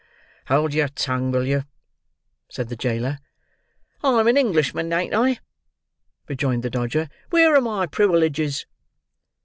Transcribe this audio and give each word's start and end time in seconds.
"Hold 0.47 0.73
your 0.73 0.87
tongue, 0.87 1.29
will 1.29 1.45
you?" 1.45 1.63
said 2.49 2.69
the 2.69 2.75
jailer. 2.75 3.19
"I'm 4.03 4.25
an 4.27 4.35
Englishman, 4.35 4.91
ain't 4.91 5.13
I?" 5.13 5.37
rejoined 6.27 6.63
the 6.63 6.71
Dodger. 6.71 7.07
"Where 7.29 7.55
are 7.55 7.61
my 7.61 7.85
priwileges?" 7.85 8.65